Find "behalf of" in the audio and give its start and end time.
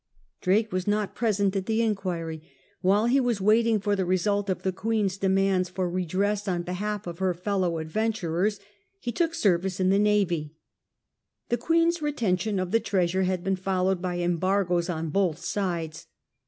6.63-7.19